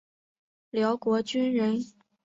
[0.71, 1.83] 辽国军人。